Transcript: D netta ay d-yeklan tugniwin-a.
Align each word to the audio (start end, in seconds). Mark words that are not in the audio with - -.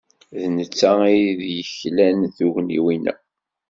D 0.41 0.43
netta 0.55 0.91
ay 1.07 1.21
d-yeklan 1.39 2.19
tugniwin-a. 2.37 3.13